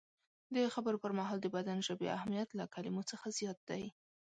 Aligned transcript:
د 0.55 0.57
خبرو 0.73 1.01
پر 1.03 1.11
مهال 1.19 1.37
د 1.41 1.47
بدن 1.55 1.77
ژبې 1.87 2.07
اهمیت 2.17 2.49
له 2.59 2.65
کلمو 2.73 3.01
څخه 3.11 3.27
زیات 3.39 3.59
دی. 3.69 3.83